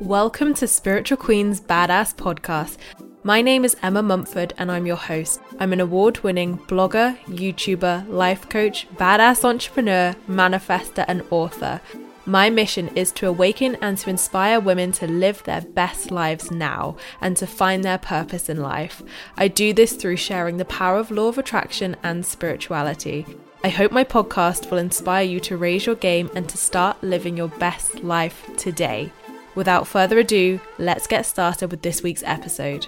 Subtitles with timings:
[0.00, 2.78] Welcome to Spiritual Queen's Badass Podcast.
[3.22, 5.40] My name is Emma Mumford and I'm your host.
[5.60, 11.80] I'm an award winning blogger, YouTuber, life coach, badass entrepreneur, manifester, and author.
[12.26, 16.96] My mission is to awaken and to inspire women to live their best lives now
[17.20, 19.00] and to find their purpose in life.
[19.36, 23.26] I do this through sharing the power of law of attraction and spirituality.
[23.62, 27.36] I hope my podcast will inspire you to raise your game and to start living
[27.36, 29.12] your best life today.
[29.54, 32.86] Without further ado, let's get started with this week's episode.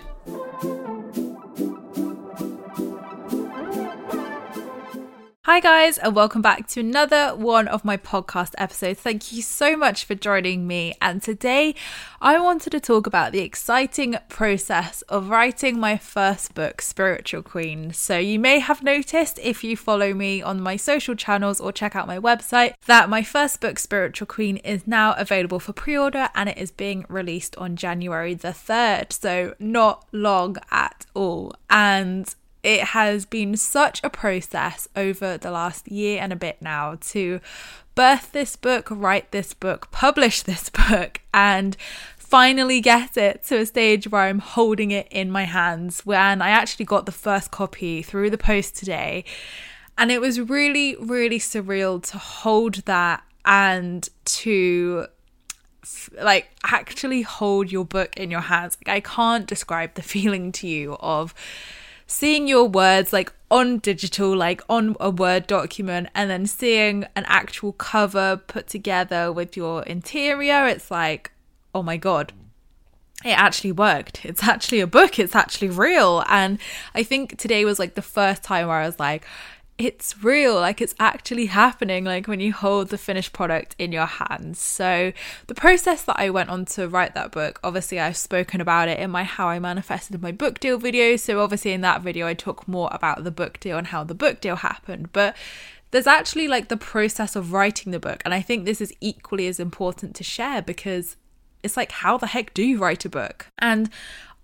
[5.46, 8.98] Hi, guys, and welcome back to another one of my podcast episodes.
[8.98, 10.94] Thank you so much for joining me.
[11.00, 11.76] And today
[12.20, 17.92] I wanted to talk about the exciting process of writing my first book, Spiritual Queen.
[17.92, 21.94] So, you may have noticed if you follow me on my social channels or check
[21.94, 26.28] out my website that my first book, Spiritual Queen, is now available for pre order
[26.34, 29.12] and it is being released on January the 3rd.
[29.12, 31.54] So, not long at all.
[31.70, 32.34] And
[32.66, 37.40] it has been such a process over the last year and a bit now to
[37.94, 41.76] birth this book, write this book, publish this book, and
[42.18, 46.04] finally get it to a stage where I'm holding it in my hands.
[46.04, 49.24] When I actually got the first copy through the post today,
[49.96, 55.06] and it was really, really surreal to hold that and to
[56.20, 58.76] like actually hold your book in your hands.
[58.84, 61.32] Like, I can't describe the feeling to you of
[62.06, 67.24] seeing your words like on digital, like on a Word document, and then seeing an
[67.26, 71.32] actual cover put together with your interior, it's like,
[71.74, 72.32] oh my God,
[73.24, 74.24] it actually worked.
[74.24, 75.18] It's actually a book.
[75.18, 76.24] It's actually real.
[76.28, 76.58] And
[76.94, 79.24] I think today was like the first time where I was like,
[79.78, 84.06] it's real, like it's actually happening, like when you hold the finished product in your
[84.06, 84.58] hands.
[84.58, 85.12] So,
[85.48, 88.98] the process that I went on to write that book, obviously, I've spoken about it
[88.98, 91.16] in my How I Manifested My Book Deal video.
[91.16, 94.14] So, obviously, in that video, I talk more about the book deal and how the
[94.14, 95.12] book deal happened.
[95.12, 95.36] But
[95.90, 98.22] there's actually like the process of writing the book.
[98.24, 101.16] And I think this is equally as important to share because
[101.62, 103.48] it's like, how the heck do you write a book?
[103.58, 103.90] And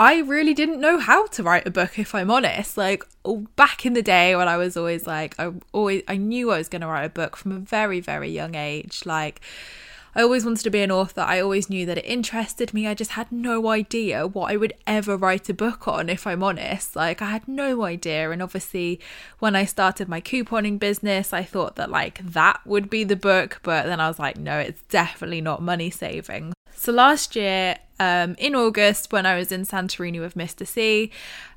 [0.03, 2.77] I really didn't know how to write a book, if I'm honest.
[2.77, 6.51] Like oh, back in the day when I was always like, I always, I knew
[6.51, 9.03] I was going to write a book from a very, very young age.
[9.07, 9.41] Like,
[10.17, 11.21] I always wanted to be an author.
[11.21, 12.89] I always knew that it interested me.
[12.89, 16.43] I just had no idea what I would ever write a book on, if I'm
[16.43, 16.97] honest.
[16.97, 18.33] Like, I had no idea.
[18.33, 18.99] And obviously,
[19.39, 23.61] when I started my couponing business, I thought that like that would be the book.
[23.63, 26.55] But then I was like, no, it's definitely not money saving.
[26.75, 30.66] So last year, um, in August, when I was in Santorini with Mr.
[30.66, 31.12] C,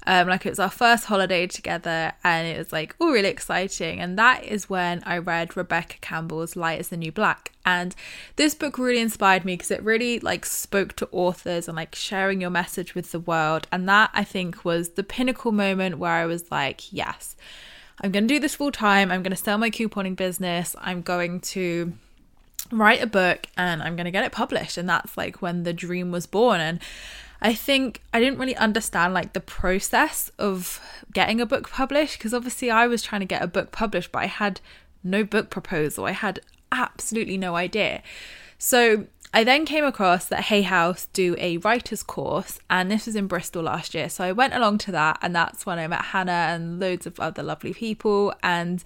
[0.06, 4.00] um, like it was our first holiday together, and it was like all really exciting.
[4.00, 7.52] And that is when I read Rebecca Campbell's Light is the New Black.
[7.66, 7.96] And
[8.36, 12.42] this book really inspired me because it really like spoke to authors and like sharing
[12.42, 13.68] your message with the world.
[13.72, 17.36] And that I think was the pinnacle moment where I was like, yes,
[18.02, 19.12] I'm going to do this full time.
[19.12, 20.76] I'm going to sell my couponing business.
[20.80, 21.94] I'm going to
[22.72, 24.78] write a book and I'm going to get it published.
[24.78, 26.59] And that's like when the dream was born.
[26.59, 26.79] And
[27.41, 30.82] I think I didn't really understand like the process of
[31.14, 34.20] getting a book published because obviously I was trying to get a book published, but
[34.20, 34.62] I had
[35.03, 36.06] no book proposal.
[36.06, 36.40] I had
[36.72, 38.02] absolutely no idea.
[38.58, 43.17] So I then came across that Hay House do a writer's course, and this was
[43.17, 44.08] in Bristol last year.
[44.08, 47.20] So I went along to that, and that's when I met Hannah and loads of
[47.20, 48.34] other lovely people.
[48.41, 48.82] And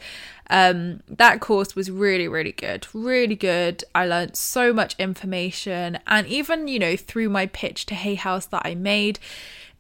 [0.50, 2.88] um, that course was really, really good.
[2.94, 3.84] Really good.
[3.94, 8.48] I learned so much information, and even, you know, through my pitch to Hay House
[8.48, 9.20] that I made,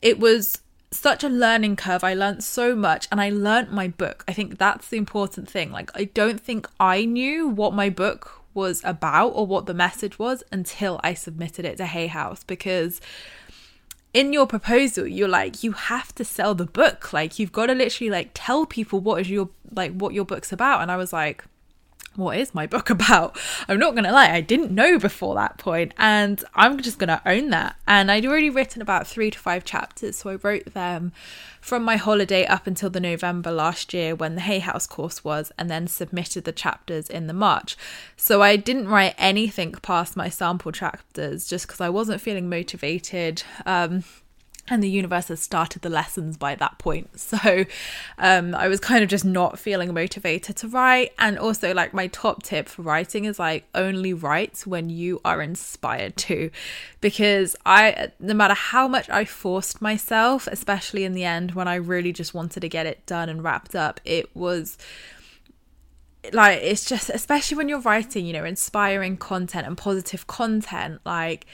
[0.03, 0.61] it was
[0.91, 2.03] such a learning curve.
[2.03, 4.23] I learned so much and I learned my book.
[4.27, 5.71] I think that's the important thing.
[5.71, 10.19] Like, I don't think I knew what my book was about or what the message
[10.19, 12.99] was until I submitted it to Hay House because
[14.13, 17.13] in your proposal you're like you have to sell the book.
[17.13, 20.51] Like you've got to literally like tell people what is your like what your book's
[20.51, 20.81] about.
[20.81, 21.43] And I was like
[22.15, 23.37] what is my book about?
[23.67, 27.09] I'm not going to lie, I didn't know before that point, and I'm just going
[27.09, 27.75] to own that.
[27.87, 31.11] And I'd already written about three to five chapters, so I wrote them
[31.61, 35.51] from my holiday up until the November last year when the Hay House course was,
[35.57, 37.77] and then submitted the chapters in the March.
[38.15, 43.43] So I didn't write anything past my sample chapters just because I wasn't feeling motivated.
[43.65, 44.03] Um,
[44.69, 47.09] and the universe has started the lessons by that point.
[47.29, 47.65] So
[48.17, 51.13] um, I was kind of just not feeling motivated to write.
[51.19, 55.41] And also, like, my top tip for writing is like only write when you are
[55.41, 56.49] inspired to.
[57.01, 61.75] Because I, no matter how much I forced myself, especially in the end when I
[61.75, 64.77] really just wanted to get it done and wrapped up, it was
[66.33, 71.45] like it's just especially when you're writing you know inspiring content and positive content like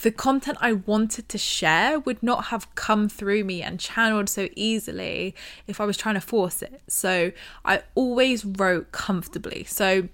[0.00, 4.48] the content I wanted to share would not have come through me and channeled so
[4.56, 5.34] easily
[5.66, 6.80] if I was trying to force it.
[6.88, 7.32] So
[7.64, 9.64] I always wrote comfortably.
[9.64, 10.08] So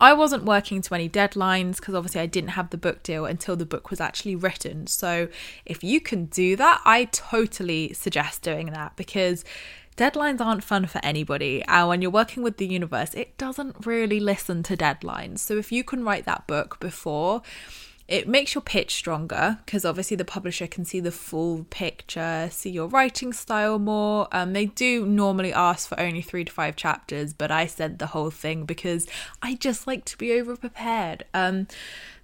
[0.00, 3.56] I wasn't working to any deadlines because obviously I didn't have the book deal until
[3.56, 4.86] the book was actually written.
[4.86, 5.28] So
[5.66, 9.44] if you can do that, I totally suggest doing that because
[9.96, 11.64] deadlines aren't fun for anybody.
[11.66, 15.40] And when you're working with the universe, it doesn't really listen to deadlines.
[15.40, 17.42] So if you can write that book before,
[18.08, 22.70] it makes your pitch stronger because obviously the publisher can see the full picture, see
[22.70, 24.28] your writing style more.
[24.32, 28.06] Um, they do normally ask for only three to five chapters, but I said the
[28.06, 29.06] whole thing because
[29.42, 31.26] I just like to be over prepared.
[31.34, 31.68] Um,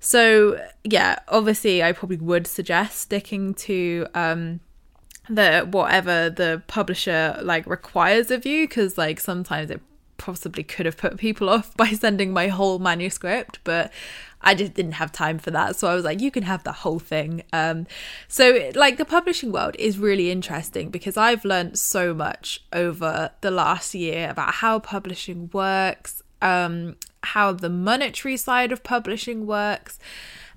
[0.00, 4.60] so yeah, obviously I probably would suggest sticking to um
[5.28, 9.80] the whatever the publisher like requires of you because like sometimes it
[10.16, 13.92] possibly could have put people off by sending my whole manuscript, but
[14.44, 15.76] I just didn't have time for that.
[15.76, 17.42] So I was like, you can have the whole thing.
[17.52, 17.86] Um,
[18.28, 23.50] so, like, the publishing world is really interesting because I've learned so much over the
[23.50, 29.98] last year about how publishing works, um, how the monetary side of publishing works,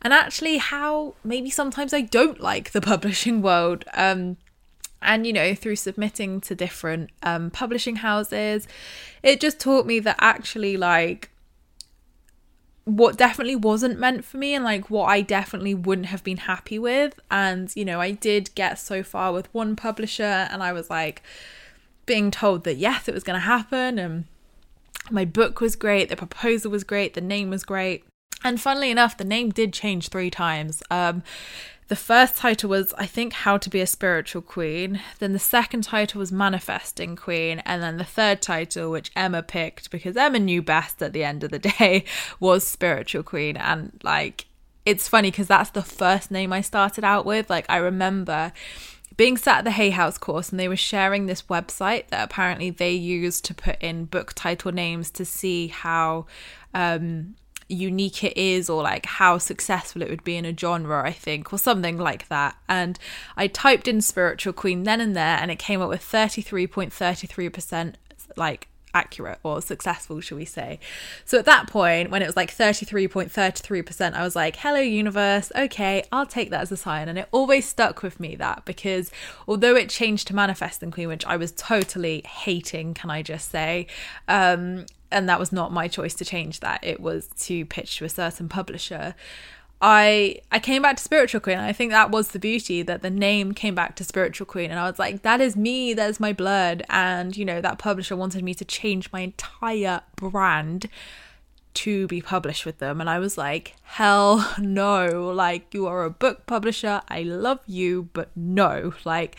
[0.01, 3.85] and actually how maybe sometimes I don't like the publishing world.
[3.93, 4.35] Um,
[5.01, 8.67] and you know through submitting to different um, publishing houses
[9.23, 11.29] it just taught me that actually like
[12.87, 16.79] what definitely wasn't meant for me and like what I definitely wouldn't have been happy
[16.79, 17.19] with.
[17.29, 21.21] And, you know, I did get so far with one publisher and I was like
[22.05, 23.99] being told that yes, it was going to happen.
[23.99, 24.23] And
[25.11, 28.05] my book was great, the proposal was great, the name was great.
[28.41, 30.81] And funnily enough, the name did change three times.
[30.89, 31.23] Um,
[31.87, 34.99] the first title was, I think, How to Be a Spiritual Queen.
[35.19, 37.59] Then the second title was Manifesting Queen.
[37.59, 41.43] And then the third title, which Emma picked because Emma knew best at the end
[41.43, 42.03] of the day,
[42.39, 43.55] was Spiritual Queen.
[43.55, 44.47] And like,
[44.85, 47.49] it's funny because that's the first name I started out with.
[47.49, 48.51] Like, I remember
[49.15, 52.69] being sat at the Hay House course and they were sharing this website that apparently
[52.69, 56.27] they use to put in book title names to see how
[56.73, 57.35] um
[57.69, 61.51] unique it is or like how successful it would be in a genre, I think,
[61.51, 62.55] or something like that.
[62.67, 62.97] And
[63.35, 67.95] I typed in spiritual queen then and there and it came up with 33.33%
[68.35, 70.79] like accurate or successful, shall we say.
[71.25, 75.51] So at that point, when it was like 33.33%, I was like, hello, universe.
[75.55, 77.07] Okay, I'll take that as a sign.
[77.07, 79.11] And it always stuck with me that because
[79.47, 83.87] although it changed to Manifesting Queen, which I was totally hating, can I just say,
[84.27, 86.83] um, and that was not my choice to change that.
[86.83, 89.15] It was to pitch to a certain publisher.
[89.81, 91.57] I I came back to Spiritual Queen.
[91.59, 94.79] I think that was the beauty that the name came back to Spiritual Queen, and
[94.79, 95.93] I was like, that is me.
[95.93, 96.83] There's my blood.
[96.89, 100.89] And you know that publisher wanted me to change my entire brand
[101.75, 105.31] to be published with them, and I was like, hell no!
[105.31, 107.01] Like you are a book publisher.
[107.07, 109.37] I love you, but no, like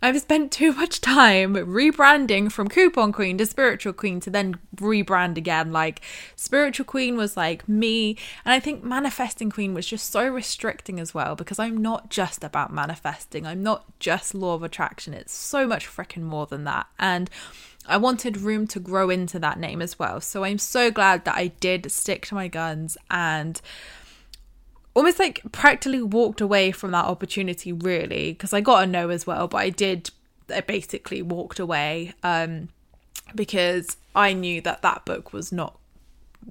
[0.00, 5.36] I've spent too much time rebranding from Coupon Queen to Spiritual Queen to then rebrand
[5.36, 5.72] again.
[5.72, 6.00] Like,
[6.36, 11.12] Spiritual Queen was like me, and I think Manifesting Queen was just so restricting as
[11.14, 15.66] well because I'm not just about manifesting, I'm not just law of attraction, it's so
[15.66, 16.86] much freaking more than that.
[16.98, 17.28] And
[17.86, 20.20] I wanted room to grow into that name as well.
[20.20, 23.60] So I'm so glad that I did stick to my guns and
[24.98, 29.28] almost like practically walked away from that opportunity really because I got a no as
[29.28, 30.10] well but I did
[30.52, 32.68] I basically walked away um
[33.32, 35.78] because I knew that that book was not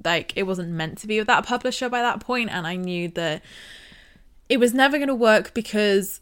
[0.06, 3.10] like it wasn't meant to be with that publisher by that point and I knew
[3.10, 3.42] that
[4.48, 6.22] it was never going to work because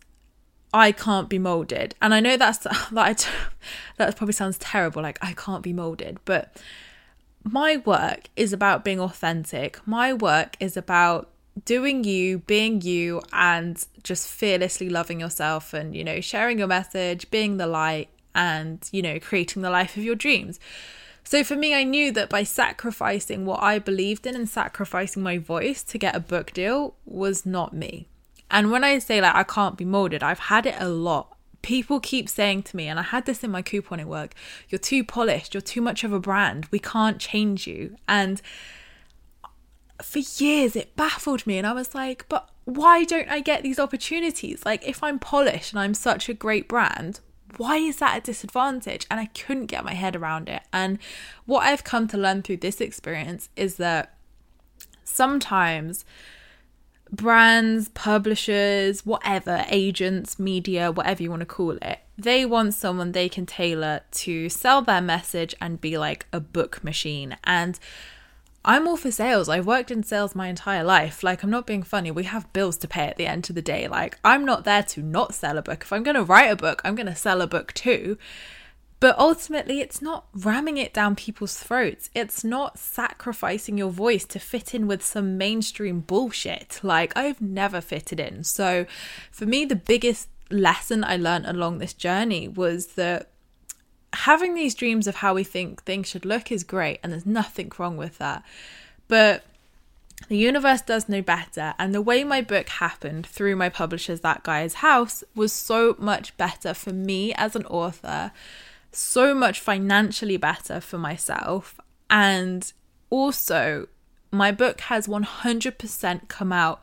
[0.74, 2.58] I can't be molded and I know that's
[2.92, 3.30] that
[3.98, 6.58] that probably sounds terrible like I can't be molded but
[7.44, 9.80] my work is about being authentic.
[9.86, 11.30] My work is about
[11.64, 17.32] doing you, being you, and just fearlessly loving yourself and, you know, sharing your message,
[17.32, 20.60] being the light, and, you know, creating the life of your dreams.
[21.24, 25.38] So for me, I knew that by sacrificing what I believed in and sacrificing my
[25.38, 28.08] voice to get a book deal was not me.
[28.52, 31.36] And when I say like I can't be molded, I've had it a lot.
[31.64, 34.36] People keep saying to me, and I had this in my couponing work,
[34.70, 37.96] you're too polished, you're too much of a brand, we can't change you.
[38.08, 38.40] And
[40.02, 43.80] for years it baffled me and I was like, but why don't I get these
[43.80, 44.66] opportunities?
[44.66, 47.20] Like if I'm polished and I'm such a great brand,
[47.58, 49.06] why is that a disadvantage?
[49.10, 50.64] And I couldn't get my head around it.
[50.74, 51.00] And
[51.46, 54.16] what I've come to learn through this experience is that
[55.04, 56.04] sometimes
[57.12, 63.30] brands, publishers, whatever, agents, media, whatever you want to call it, they want someone they
[63.30, 67.38] can tailor to sell their message and be like a book machine.
[67.44, 67.80] And
[68.68, 69.48] I'm all for sales.
[69.48, 71.22] I've worked in sales my entire life.
[71.22, 72.10] Like, I'm not being funny.
[72.10, 73.88] We have bills to pay at the end of the day.
[73.88, 75.84] Like, I'm not there to not sell a book.
[75.84, 78.18] If I'm going to write a book, I'm going to sell a book too.
[79.00, 82.10] But ultimately, it's not ramming it down people's throats.
[82.16, 86.80] It's not sacrificing your voice to fit in with some mainstream bullshit.
[86.82, 88.44] Like, I've never fitted in.
[88.44, 88.88] So,
[89.32, 93.30] for me, the biggest lesson I learned along this journey was that
[94.16, 97.72] having these dreams of how we think things should look is great, and there's nothing
[97.78, 98.44] wrong with that.
[99.08, 99.44] But
[100.30, 104.44] the universe does know better, and the way my book happened through my publisher's That
[104.44, 108.32] Guy's House was so much better for me as an author,
[108.92, 111.80] so much financially better for myself,
[112.10, 112.72] and
[113.10, 113.88] also
[114.32, 116.82] my book has 100% come out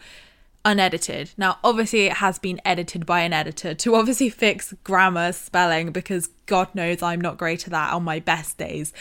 [0.65, 1.31] unedited.
[1.37, 6.29] Now, obviously, it has been edited by an editor to obviously fix grammar, spelling, because
[6.47, 8.93] God knows I'm not great at that on my best days.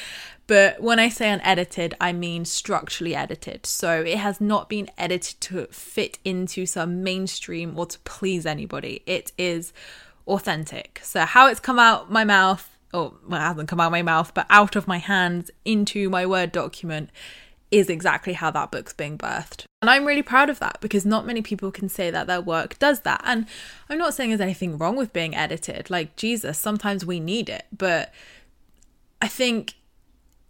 [0.47, 3.65] But when I say unedited, I mean structurally edited.
[3.65, 9.03] So it has not been edited to fit into some mainstream or to please anybody.
[9.05, 9.71] It is
[10.27, 10.99] authentic.
[11.03, 14.33] So, how it's come out my mouth, or well, it hasn't come out my mouth,
[14.33, 17.09] but out of my hands into my Word document
[17.71, 19.65] is exactly how that book's being birthed.
[19.81, 22.77] And I'm really proud of that because not many people can say that their work
[22.77, 23.21] does that.
[23.23, 23.47] And
[23.89, 25.89] I'm not saying there's anything wrong with being edited.
[25.89, 27.65] Like, Jesus, sometimes we need it.
[27.75, 28.13] But
[29.21, 29.75] I think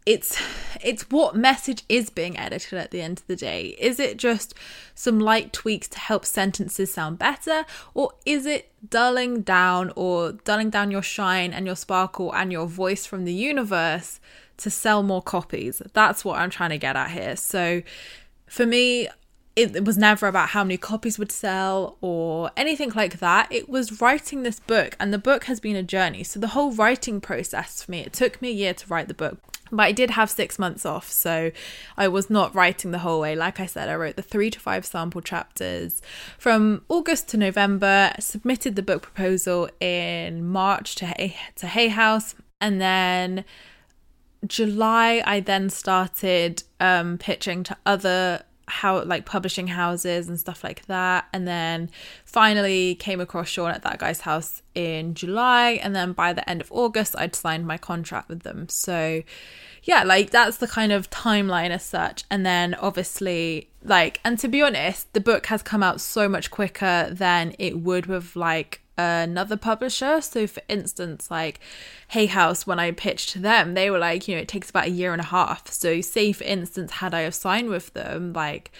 [0.06, 0.42] it's
[0.84, 4.56] it's what message is being edited at the end of the day is it just
[4.96, 10.72] some light tweaks to help sentences sound better or is it dulling down or dulling
[10.72, 14.20] down your shine and your sparkle and your voice from the universe
[14.62, 15.82] to sell more copies.
[15.94, 17.36] That's what I'm trying to get at here.
[17.36, 17.82] So
[18.48, 19.08] for me,
[19.56, 23.51] it, was never about how many copies would sell or anything like that.
[23.51, 26.24] It was writing this book, and the book has been a journey.
[26.24, 29.13] So the whole writing process for me, it took me a year to write the
[29.13, 29.39] book.
[29.72, 31.51] But I did have six months off, so
[31.98, 33.36] I was not writing the whole way.
[33.36, 36.01] Like I said, I wrote the three to five sample chapters
[36.38, 42.36] from August to November, submitted the book proposal in March to Hay, to Hay House,
[42.60, 43.46] and then
[44.46, 50.86] July, I then started um, pitching to other how like publishing houses and stuff like
[50.86, 51.28] that.
[51.34, 51.90] And then
[52.26, 55.72] finally came across Sean at that guy's house in July.
[55.84, 58.70] And then by the end of August I'd signed my contract with them.
[58.70, 59.24] So
[59.84, 62.24] yeah like that's the kind of timeline as such.
[62.32, 66.50] And then obviously like and to be honest the book has come out so much
[66.50, 70.22] quicker than it would with like another publisher.
[70.22, 71.60] So, for instance, like
[72.10, 74.88] Hay House, when I pitched to them, they were like, you know, it takes about
[74.88, 75.68] a year and a half.
[75.70, 78.72] So, say for instance, had I have signed with them, like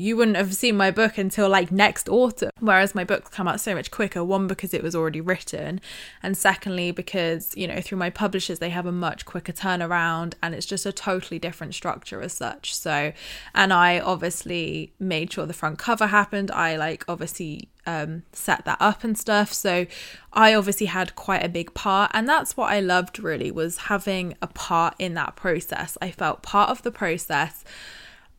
[0.00, 2.50] you wouldn't have seen my book until like next autumn.
[2.58, 4.24] Whereas my books come out so much quicker.
[4.24, 5.80] One, because it was already written,
[6.22, 10.54] and secondly, because, you know, through my publishers, they have a much quicker turnaround and
[10.54, 12.74] it's just a totally different structure as such.
[12.74, 13.12] So,
[13.54, 16.50] and I obviously made sure the front cover happened.
[16.50, 19.52] I like obviously um, set that up and stuff.
[19.52, 19.86] So
[20.32, 24.34] I obviously had quite a big part, and that's what I loved really was having
[24.40, 25.98] a part in that process.
[26.00, 27.64] I felt part of the process.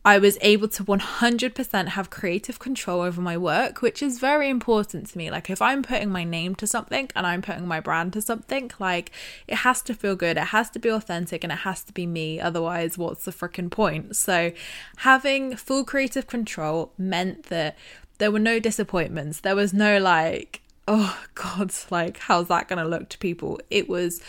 [0.04, 5.08] I was able to 100% have creative control over my work, which is very important
[5.08, 5.30] to me.
[5.30, 8.72] Like, if I'm putting my name to something and I'm putting my brand to something,
[8.80, 9.12] like,
[9.46, 12.06] it has to feel good, it has to be authentic, and it has to be
[12.06, 12.40] me.
[12.40, 14.16] Otherwise, what's the freaking point?
[14.16, 14.50] So,
[14.96, 17.78] having full creative control meant that
[18.18, 19.38] there were no disappointments.
[19.38, 23.60] There was no, like, oh, God, like, how's that going to look to people?
[23.70, 24.20] It was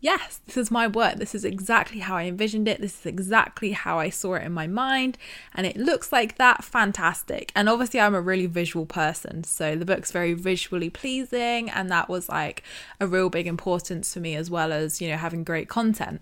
[0.00, 1.16] yes, this is my work.
[1.16, 2.80] This is exactly how I envisioned it.
[2.80, 5.18] This is exactly how I saw it in my mind.
[5.54, 6.64] And it looks like that.
[6.64, 7.52] Fantastic.
[7.54, 9.44] And obviously, I'm a really visual person.
[9.44, 11.70] So the book's very visually pleasing.
[11.70, 12.62] And that was like
[13.00, 16.20] a real big importance for me, as well as, you know, having great content.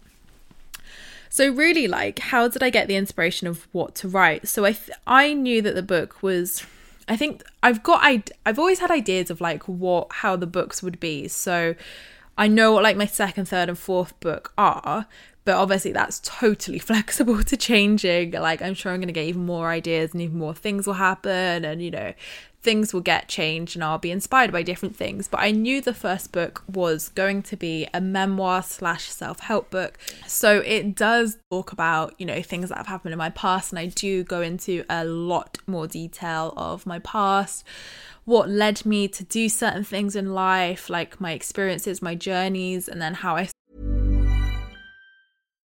[1.28, 4.48] So really like how did I get the inspiration of what to write?
[4.48, 6.64] So I th- I knew that the book was
[7.08, 10.82] I think I've got I I've always had ideas of like what how the books
[10.82, 11.28] would be.
[11.28, 11.74] So
[12.38, 15.06] I know what like my second, third and fourth book are,
[15.44, 18.32] but obviously that's totally flexible to changing.
[18.32, 21.64] Like I'm sure I'm to get even more ideas and even more things will happen
[21.64, 22.12] and you know
[22.66, 25.28] things will get changed and I'll be inspired by different things.
[25.28, 29.70] But I knew the first book was going to be a memoir slash self help
[29.70, 29.96] book.
[30.26, 33.70] So it does talk about, you know, things that have happened in my past.
[33.70, 37.64] And I do go into a lot more detail of my past,
[38.24, 43.00] what led me to do certain things in life, like my experiences, my journeys, and
[43.00, 43.48] then how I.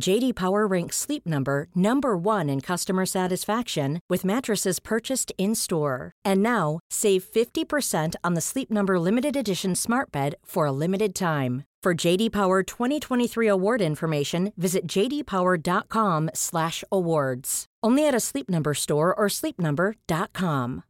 [0.00, 6.12] JD Power ranks Sleep Number number 1 in customer satisfaction with mattresses purchased in-store.
[6.24, 11.14] And now, save 50% on the Sleep Number limited edition Smart Bed for a limited
[11.14, 11.64] time.
[11.82, 17.66] For JD Power 2023 award information, visit jdpower.com/awards.
[17.82, 20.82] Only at a Sleep Number store or sleepnumber.com.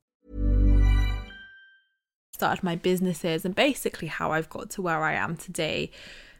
[2.40, 5.90] started my businesses and basically how I've got to where I am today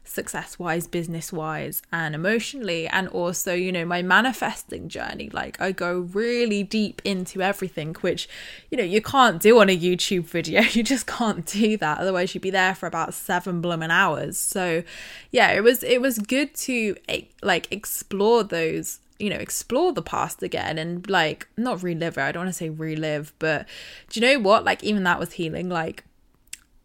[0.03, 5.29] success wise, business wise, and emotionally, and also, you know, my manifesting journey.
[5.31, 8.27] Like, I go really deep into everything, which,
[8.69, 10.61] you know, you can't do on a YouTube video.
[10.71, 11.99] You just can't do that.
[11.99, 14.37] Otherwise, you'd be there for about seven blooming hours.
[14.37, 14.83] So,
[15.29, 16.95] yeah, it was, it was good to
[17.43, 22.31] like explore those you know explore the past again and like not relive it i
[22.31, 23.67] don't want to say relive but
[24.09, 26.03] do you know what like even that was healing like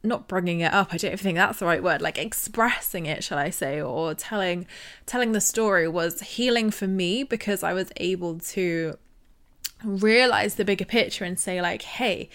[0.07, 3.23] not bringing it up i don't even think that's the right word like expressing it
[3.23, 4.67] shall i say or telling
[5.05, 8.97] telling the story was healing for me because i was able to
[9.85, 12.29] realize the bigger picture and say like hey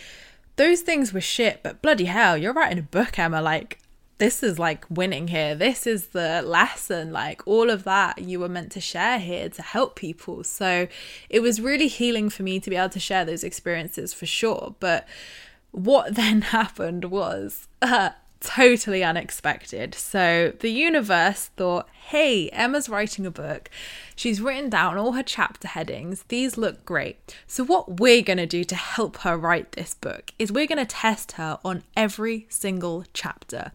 [0.58, 3.42] those things were shit but bloody hell you're writing a book emma.
[3.42, 3.80] Like
[4.22, 5.56] this is like winning here.
[5.56, 7.12] This is the lesson.
[7.12, 10.44] Like all of that you were meant to share here to help people.
[10.44, 10.88] So
[11.28, 14.76] it was really healing for me to be able to share those experiences for sure.
[14.80, 15.08] But
[15.72, 19.96] what then happened was uh, totally unexpected.
[19.96, 23.70] So the universe thought, hey, Emma's writing a book.
[24.16, 26.26] She's written down all her chapter headings.
[26.28, 27.36] These look great.
[27.48, 30.78] So, what we're going to do to help her write this book is we're going
[30.78, 33.72] to test her on every single chapter.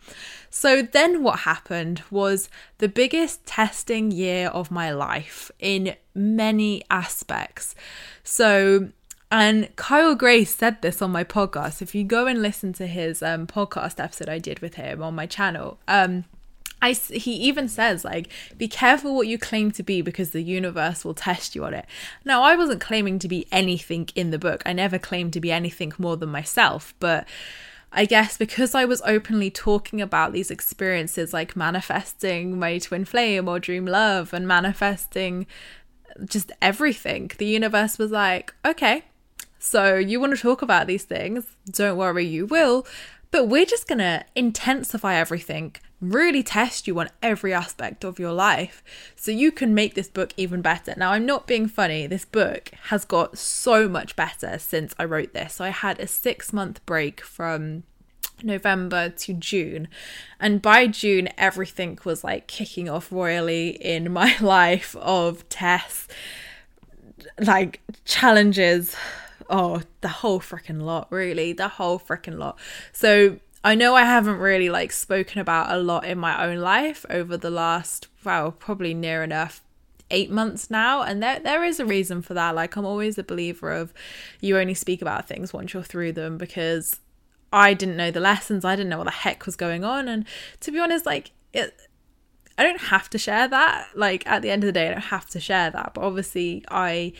[0.50, 7.74] So, then what happened was the biggest testing year of my life in many aspects.
[8.22, 8.90] So,
[9.30, 11.82] and Kyle Gray said this on my podcast.
[11.82, 15.14] If you go and listen to his um, podcast episode I did with him on
[15.14, 16.24] my channel, um,
[16.82, 21.04] I, he even says like be careful what you claim to be because the universe
[21.04, 21.86] will test you on it.
[22.24, 24.62] Now i wasn't claiming to be anything in the book.
[24.66, 26.94] I never claimed to be anything more than myself.
[27.00, 27.26] But
[27.92, 33.48] i guess because i was openly talking about these experiences like manifesting my twin flame
[33.48, 35.46] or dream love and manifesting
[36.24, 39.04] just everything the universe was like okay
[39.66, 42.86] so you want to talk about these things, don't worry, you will.
[43.32, 48.32] But we're just going to intensify everything, really test you on every aspect of your
[48.32, 48.84] life
[49.16, 50.94] so you can make this book even better.
[50.96, 55.34] Now, I'm not being funny, this book has got so much better since I wrote
[55.34, 55.54] this.
[55.54, 57.82] So I had a six month break from
[58.42, 59.88] November to June.
[60.38, 66.06] And by June, everything was like kicking off royally in my life of tests,
[67.40, 68.94] like challenges,
[69.48, 72.58] oh, the whole freaking lot, really, the whole freaking lot.
[72.92, 77.04] So I know I haven't really like spoken about a lot in my own life
[77.10, 79.62] over the last, well, probably near enough
[80.10, 83.24] eight months now and there there is a reason for that like i'm always a
[83.24, 83.92] believer of
[84.40, 87.00] you only speak about things once you're through them because
[87.52, 90.24] i didn't know the lessons i didn't know what the heck was going on and
[90.60, 91.88] to be honest like it
[92.56, 95.00] i don't have to share that like at the end of the day i don't
[95.00, 97.12] have to share that but obviously i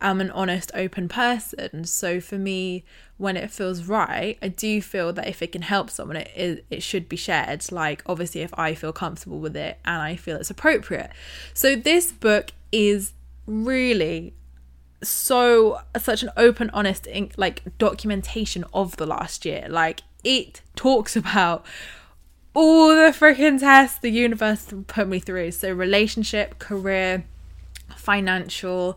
[0.00, 2.84] am an honest open person so for me
[3.16, 6.64] when it feels right, I do feel that if it can help someone, it, it,
[6.70, 7.70] it should be shared.
[7.70, 11.10] Like, obviously, if I feel comfortable with it and I feel it's appropriate.
[11.52, 13.12] So, this book is
[13.46, 14.34] really
[15.02, 21.62] so such an open honest like documentation of the last year like it talks about
[22.54, 27.22] all the freaking tests the universe put me through so relationship career
[27.94, 28.96] financial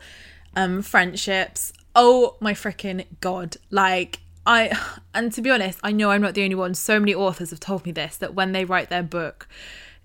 [0.55, 1.73] um friendships.
[1.95, 3.57] Oh my freaking god.
[3.69, 4.71] Like i
[5.13, 6.73] and to be honest i know i'm not the only one.
[6.73, 9.47] So many authors have told me this that when they write their book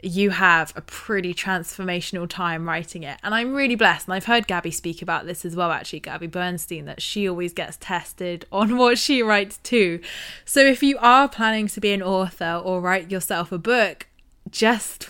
[0.04, 3.18] you have a pretty transformational time writing it.
[3.22, 6.26] And i'm really blessed and i've heard gabby speak about this as well actually gabby
[6.26, 10.00] bernstein that she always gets tested on what she writes too.
[10.44, 14.08] So if you are planning to be an author or write yourself a book
[14.50, 15.08] just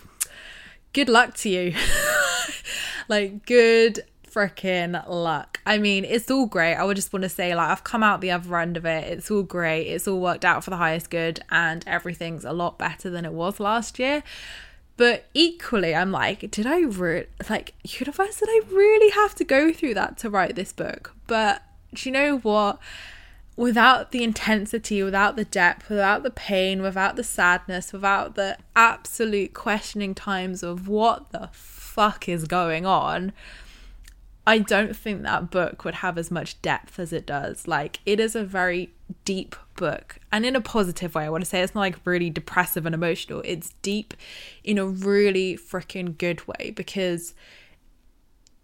[0.93, 1.75] good luck to you.
[3.09, 5.59] Like good freaking luck.
[5.65, 6.75] I mean, it's all great.
[6.75, 9.05] I would just want to say, like, I've come out the other end of it.
[9.11, 9.87] It's all great.
[9.87, 13.33] It's all worked out for the highest good, and everything's a lot better than it
[13.33, 14.23] was last year.
[14.95, 18.39] But equally, I'm like, did I re- like universe?
[18.39, 21.13] Did I really have to go through that to write this book?
[21.27, 22.79] But do you know what?
[23.55, 29.53] Without the intensity, without the depth, without the pain, without the sadness, without the absolute
[29.53, 33.31] questioning times of what the fuck is going on,
[34.45, 37.67] I don't think that book would have as much depth as it does.
[37.67, 38.91] Like, it is a very
[39.23, 41.23] deep book, and in a positive way.
[41.23, 44.13] I want to say it's not like really depressive and emotional, it's deep
[44.63, 47.33] in a really freaking good way because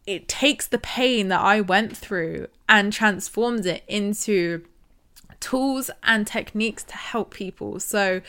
[0.05, 4.65] it takes the pain that I went through and transforms it into
[5.39, 7.79] tools and techniques to help people.
[7.79, 8.21] So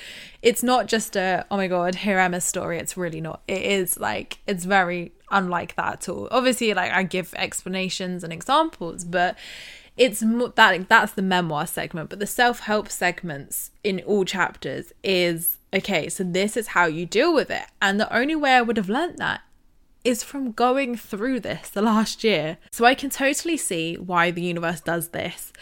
[0.43, 2.79] it's not just a, oh my God, here Emma's story.
[2.79, 3.43] It's really not.
[3.49, 6.29] It is like, it's very unlike that at all.
[6.31, 9.37] Obviously, like I give explanations and examples, but
[9.97, 16.09] it's that that's the memoir segment but the self-help segments in all chapters is okay
[16.09, 18.89] so this is how you deal with it and the only way i would have
[18.89, 19.43] learnt that
[20.05, 24.41] is from going through this the last year so i can totally see why the
[24.41, 25.53] universe does this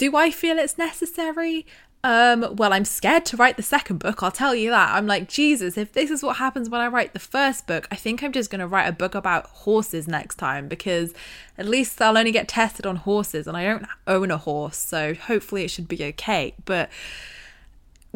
[0.00, 1.66] do I feel it's necessary?
[2.02, 4.94] Um, well, I'm scared to write the second book, I'll tell you that.
[4.94, 7.94] I'm like, Jesus, if this is what happens when I write the first book, I
[7.96, 11.12] think I'm just going to write a book about horses next time because
[11.58, 15.12] at least I'll only get tested on horses and I don't own a horse, so
[15.12, 16.54] hopefully it should be okay.
[16.64, 16.90] But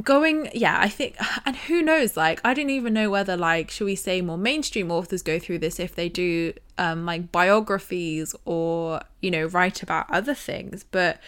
[0.03, 1.15] going yeah i think
[1.47, 4.91] and who knows like i don't even know whether like should we say more mainstream
[4.91, 10.05] authors go through this if they do um like biographies or you know write about
[10.11, 11.21] other things but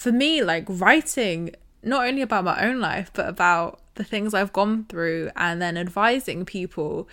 [0.00, 4.52] for me, like writing not only about my own life, but about the things I've
[4.52, 7.08] gone through and then advising people,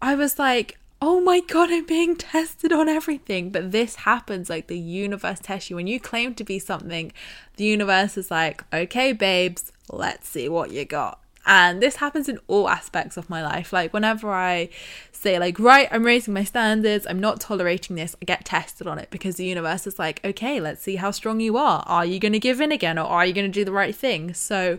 [0.00, 3.50] I was like, oh my God, I'm being tested on everything.
[3.50, 5.76] But this happens like the universe tests you.
[5.76, 7.12] When you claim to be something,
[7.56, 11.21] the universe is like, okay, babes, let's see what you got.
[11.44, 13.72] And this happens in all aspects of my life.
[13.72, 14.68] Like, whenever I
[15.10, 18.98] say, like, right, I'm raising my standards, I'm not tolerating this, I get tested on
[18.98, 21.82] it because the universe is like, okay, let's see how strong you are.
[21.86, 23.94] Are you going to give in again or are you going to do the right
[23.94, 24.34] thing?
[24.34, 24.78] So,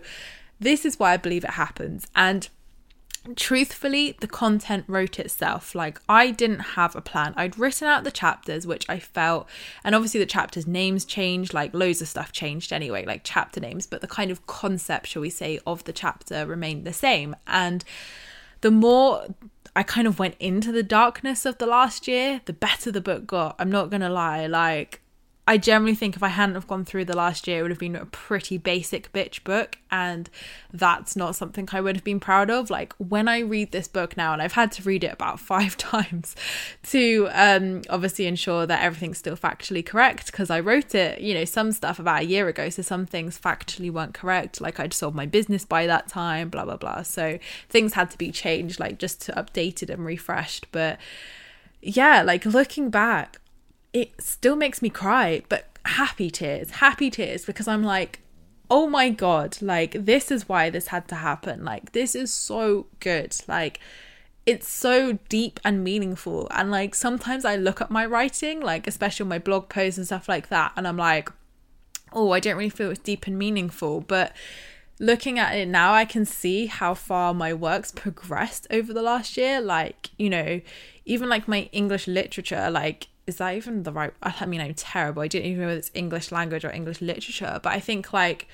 [0.60, 2.08] this is why I believe it happens.
[2.16, 2.48] And
[3.36, 5.74] truthfully, the content wrote itself.
[5.76, 7.34] Like, I didn't have a plan.
[7.38, 9.48] I'd written out the chapters, which I felt,
[9.84, 13.88] and obviously the chapters' names changed, like, loads of stuff changed anyway, like chapter names,
[13.88, 17.36] but the kind of concept, shall we say, of the chapter remained the same.
[17.48, 17.84] And
[18.62, 19.28] the more
[19.76, 23.26] I kind of went into the darkness of the last year, the better the book
[23.26, 23.56] got.
[23.60, 24.48] I'm not gonna lie.
[24.48, 25.02] Like,
[25.46, 27.80] I generally think if I hadn't have gone through the last year, it would have
[27.80, 30.30] been a pretty basic bitch book, and
[30.72, 32.70] that's not something I would have been proud of.
[32.70, 35.76] Like when I read this book now, and I've had to read it about five
[35.76, 36.34] times
[36.84, 41.44] to um, obviously ensure that everything's still factually correct, because I wrote it, you know,
[41.46, 44.62] some stuff about a year ago, so some things factually weren't correct.
[44.62, 47.02] Like I'd sold my business by that time, blah blah blah.
[47.02, 50.68] So things had to be changed, like just to updated and refreshed.
[50.72, 51.00] But
[51.82, 53.40] yeah, like looking back,
[53.94, 58.20] it still makes me cry, but happy tears, happy tears, because I'm like,
[58.70, 61.64] oh my God, like, this is why this had to happen.
[61.64, 63.36] Like, this is so good.
[63.48, 63.80] Like,
[64.46, 66.48] it's so deep and meaningful.
[66.52, 70.28] And like, sometimes I look at my writing, like, especially my blog posts and stuff
[70.28, 71.30] like that, and I'm like,
[72.12, 74.02] oh, I don't really feel it's deep and meaningful.
[74.02, 74.34] But
[75.00, 79.38] looking at it now, I can see how far my work's progressed over the last
[79.38, 79.62] year.
[79.62, 80.62] Like, you know,
[81.06, 84.14] even like my English literature, like, is that even the right?
[84.22, 85.22] I mean, I'm terrible.
[85.22, 88.48] I don't even know whether it's English language or English literature, but I think like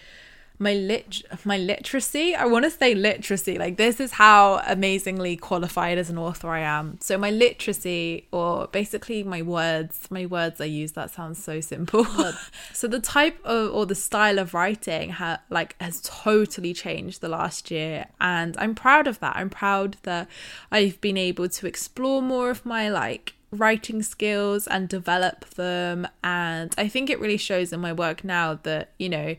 [0.62, 5.98] my lit my literacy i want to say literacy like this is how amazingly qualified
[5.98, 10.66] as an author i am so my literacy or basically my words my words i
[10.66, 12.06] use that sounds so simple
[12.74, 17.30] so the type of or the style of writing ha- like has totally changed the
[17.30, 20.28] last year and i'm proud of that i'm proud that
[20.74, 26.76] i've been able to explore more of my like writing skills and develop them and
[26.78, 29.36] i think it really shows in my work now that you know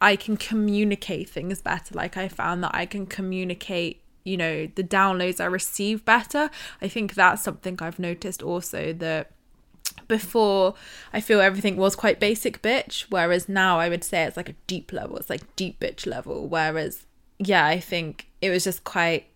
[0.00, 1.94] I can communicate things better.
[1.94, 6.50] Like I found that I can communicate, you know, the downloads I receive better.
[6.82, 9.30] I think that's something I've noticed also that
[10.08, 10.74] before
[11.12, 14.54] I feel everything was quite basic bitch, whereas now I would say it's like a
[14.66, 15.16] deep level.
[15.16, 16.46] It's like deep bitch level.
[16.46, 17.06] Whereas,
[17.38, 19.26] yeah, I think it was just quite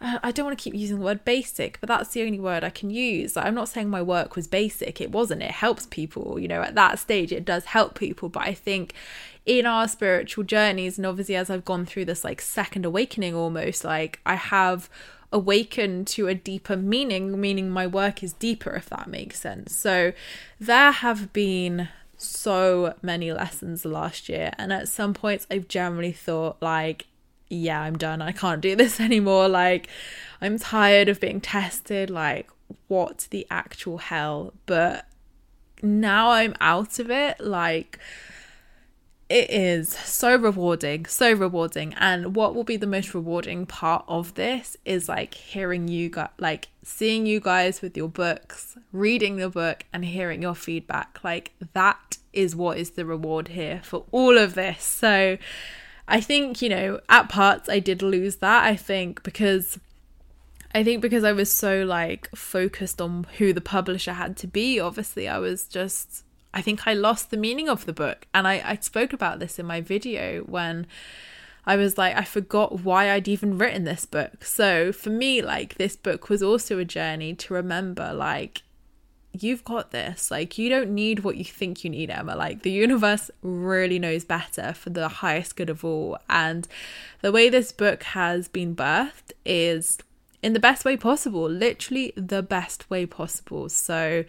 [0.00, 2.62] Uh, I don't want to keep using the word basic, but that's the only word
[2.62, 3.36] I can use.
[3.36, 5.42] I'm not saying my work was basic, it wasn't.
[5.42, 8.28] It helps people, you know, at that stage, it does help people.
[8.28, 8.92] But I think
[9.46, 13.84] in our spiritual journeys, and obviously as I've gone through this like second awakening almost,
[13.84, 14.90] like I have
[15.32, 19.74] awakened to a deeper meaning, meaning my work is deeper, if that makes sense.
[19.74, 20.12] So
[20.60, 26.56] there have been so many lessons last year, and at some points, I've generally thought,
[26.60, 27.06] like,
[27.48, 28.22] yeah, I'm done.
[28.22, 29.48] I can't do this anymore.
[29.48, 29.88] Like,
[30.40, 32.10] I'm tired of being tested.
[32.10, 32.50] Like,
[32.88, 34.52] what the actual hell?
[34.66, 35.06] But
[35.82, 37.40] now I'm out of it.
[37.40, 37.98] Like,
[39.28, 41.94] it is so rewarding, so rewarding.
[41.94, 46.28] And what will be the most rewarding part of this is like hearing you guys,
[46.38, 51.18] like seeing you guys with your books, reading the book, and hearing your feedback.
[51.24, 54.82] Like, that is what is the reward here for all of this.
[54.84, 55.38] So,
[56.08, 58.64] I think, you know, at parts I did lose that.
[58.64, 59.78] I think because
[60.74, 64.78] I think because I was so like focused on who the publisher had to be,
[64.78, 66.24] obviously I was just
[66.56, 68.26] I think I lost the meaning of the book.
[68.32, 70.86] And I, I spoke about this in my video when
[71.66, 74.42] I was like, I forgot why I'd even written this book.
[74.42, 78.62] So for me, like, this book was also a journey to remember, like,
[79.42, 80.30] you've got this.
[80.30, 82.34] Like, you don't need what you think you need, Emma.
[82.34, 86.18] Like, the universe really knows better for the highest good of all.
[86.28, 86.66] And
[87.22, 89.98] the way this book has been birthed is
[90.42, 93.68] in the best way possible, literally the best way possible.
[93.68, 94.24] So,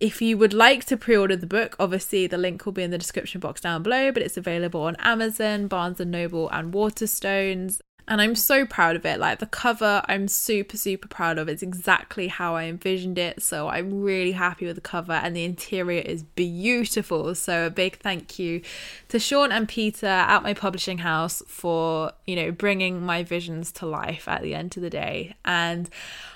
[0.00, 2.96] if you would like to pre-order the book, obviously the link will be in the
[2.96, 8.20] description box down below, but it's available on Amazon, Barnes and Noble, and Waterstones and
[8.20, 9.20] I'm so proud of it.
[9.20, 11.48] Like the cover, I'm super, super proud of.
[11.48, 13.40] It's exactly how I envisioned it.
[13.40, 17.36] So I'm really happy with the cover, and the interior is beautiful.
[17.36, 18.62] So a big thank you
[19.08, 23.86] to Sean and Peter at my publishing house for, you know, bringing my visions to
[23.86, 25.36] life at the end of the day.
[25.44, 25.88] And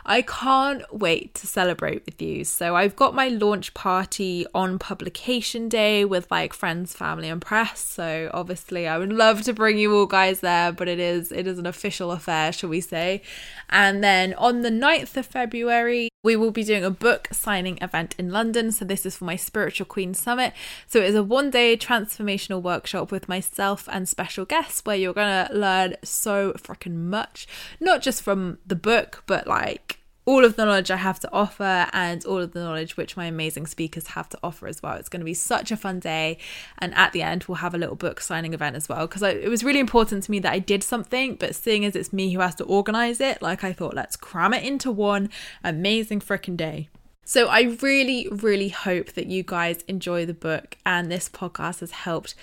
[0.06, 2.44] I can't wait to celebrate with you.
[2.44, 7.80] So I've got my launch party on publication day with like friends, family, and press.
[7.80, 11.46] So obviously I would love to bring you all guys there, but it is it
[11.46, 13.22] is an official affair, shall we say.
[13.70, 18.14] And then on the 9th of February, we will be doing a book signing event
[18.18, 18.70] in London.
[18.72, 20.52] So, this is for my Spiritual Queen Summit.
[20.86, 25.14] So, it is a one day transformational workshop with myself and special guests where you're
[25.14, 27.46] going to learn so freaking much,
[27.80, 31.86] not just from the book, but like all of the knowledge I have to offer
[31.92, 34.94] and all of the knowledge which my amazing speakers have to offer as well.
[34.96, 36.38] It's going to be such a fun day.
[36.78, 39.48] And at the end, we'll have a little book signing event as well because it
[39.50, 41.36] was really important to me that I did something.
[41.36, 44.54] But seeing as it's me who has to organize it, like I thought, let's cram
[44.54, 45.30] it into one
[45.62, 46.88] amazing freaking day.
[47.26, 51.90] So I really, really hope that you guys enjoy the book and this podcast has
[51.90, 52.34] helped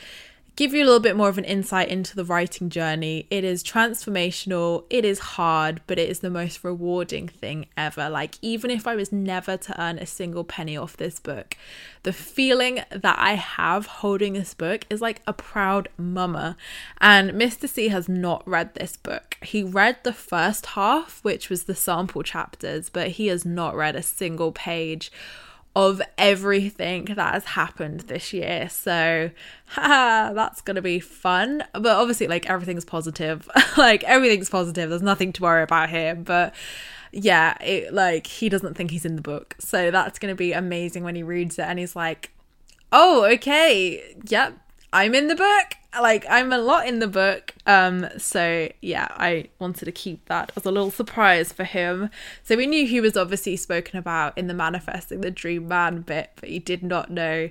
[0.56, 3.26] give you a little bit more of an insight into the writing journey.
[3.30, 8.10] It is transformational, it is hard, but it is the most rewarding thing ever.
[8.10, 11.56] Like, even if I was never to earn a single penny off this book,
[12.04, 16.58] the feeling that I have holding this book is like a proud mama.
[17.00, 17.68] And Mr.
[17.68, 19.38] C has not read this book.
[19.42, 23.96] He read the first half, which was the sample chapters, but he has not read
[23.96, 25.12] a single page
[25.76, 28.68] of everything that has happened this year.
[28.70, 29.32] So,
[29.68, 31.64] haha, that's going to be fun.
[31.74, 33.50] But obviously, like, everything's positive.
[33.78, 34.90] like, everything's positive.
[34.90, 36.16] There's nothing to worry about here.
[36.16, 36.54] But
[37.14, 39.56] yeah, it like he doesn't think he's in the book.
[39.60, 42.32] So, that's going to be amazing when he reads it and he's like,
[42.92, 44.58] oh, okay, yep,
[44.93, 45.75] I'm in the book.
[45.99, 47.54] Like I'm a lot in the book.
[47.65, 52.10] Um so yeah, I wanted to keep that as a little surprise for him.
[52.43, 56.32] So we knew he was obviously spoken about in the manifesting the dream man bit,
[56.36, 57.49] but he did not know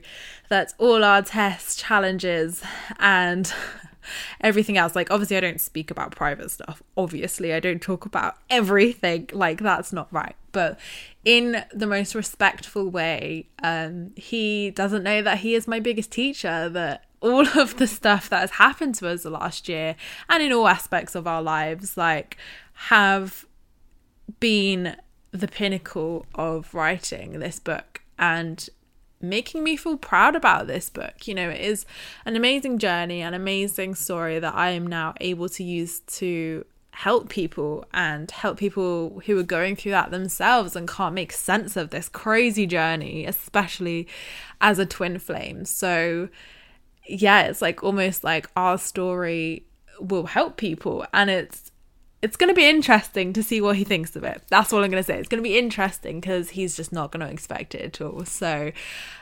[0.48, 2.62] that all our tests, challenges
[2.98, 3.52] and
[4.40, 4.94] everything else.
[4.94, 6.82] Like, obviously, I don't speak about private stuff.
[6.96, 9.28] Obviously, I don't talk about everything.
[9.32, 10.34] Like, that's not right.
[10.52, 10.78] But
[11.24, 16.68] in the most respectful way, um, he doesn't know that he is my biggest teacher,
[16.68, 19.96] that all of the stuff that has happened to us the last year
[20.28, 22.36] and in all aspects of our lives, like,
[22.74, 23.46] have
[24.38, 24.96] been
[25.32, 28.68] the pinnacle of writing this book and
[29.20, 31.28] making me feel proud about this book.
[31.28, 31.84] You know, it is
[32.24, 37.28] an amazing journey, an amazing story that I am now able to use to help
[37.28, 41.90] people and help people who are going through that themselves and can't make sense of
[41.90, 44.08] this crazy journey, especially
[44.60, 45.64] as a twin flame.
[45.64, 46.28] So,
[47.06, 49.66] yeah, it's like almost like our story
[49.98, 51.70] will help people and it's
[52.22, 54.42] it's going to be interesting to see what he thinks of it.
[54.48, 55.18] That's all I'm going to say.
[55.18, 58.26] It's going to be interesting because he's just not going to expect it at all.
[58.26, 58.72] So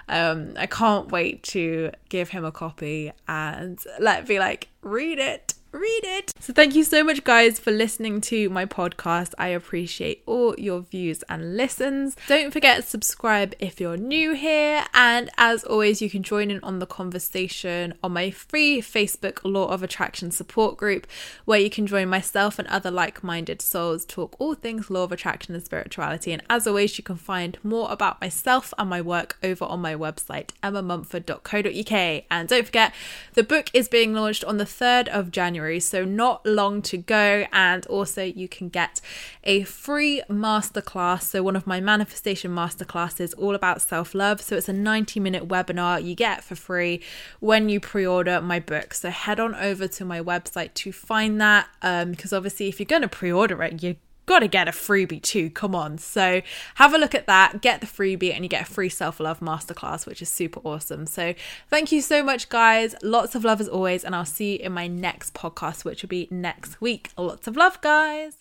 [0.09, 5.55] um, I can't wait to give him a copy and let me like read it
[5.73, 6.33] read it.
[6.41, 9.35] So, thank you so much, guys, for listening to my podcast.
[9.39, 12.17] I appreciate all your views and listens.
[12.27, 14.85] Don't forget to subscribe if you're new here.
[14.95, 19.67] And as always, you can join in on the conversation on my free Facebook Law
[19.67, 21.07] of Attraction support group,
[21.45, 25.13] where you can join myself and other like minded souls talk all things law of
[25.13, 26.33] attraction and spirituality.
[26.33, 29.95] And as always, you can find more about myself and my work over on my
[29.95, 32.25] website, emmamumford.co.uk.
[32.31, 32.95] And don't forget,
[33.35, 35.58] the book is being launched on the 3rd of January.
[35.59, 37.45] January, so not long to go.
[37.53, 39.01] And also, you can get
[39.43, 41.23] a free masterclass.
[41.23, 44.41] So, one of my manifestation masterclasses, all about self love.
[44.41, 47.03] So, it's a 90 minute webinar you get for free
[47.41, 48.95] when you pre order my book.
[48.95, 51.69] So, head on over to my website to find that.
[51.83, 53.97] Um, because obviously, if you're going to pre order it, you
[54.29, 55.51] got to get a freebie too.
[55.51, 55.99] Come on.
[55.99, 56.43] So
[56.77, 59.41] have a look at that, get the freebie, and you get a free self love
[59.41, 61.07] masterclass, which is super awesome.
[61.07, 61.35] So
[61.69, 62.95] thank you so much, guys.
[63.03, 64.05] Lots of love as always.
[64.05, 67.11] And I'll see you in my next podcast, which will be next week.
[67.17, 68.37] Lots of love, guys.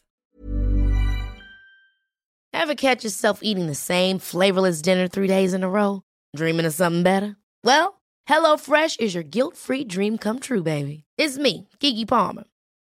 [2.54, 6.02] Ever catch yourself eating the same flavorless dinner three days in a row?
[6.36, 7.38] Dreaming of something better?
[7.64, 11.04] Well, HelloFresh is your guilt free dream come true, baby.
[11.18, 12.46] It's me, Keke Palmer.